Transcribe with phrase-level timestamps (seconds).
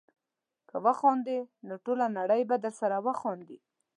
[0.69, 3.57] که وخاندې نو ټوله نړۍ به درسره وخاندي.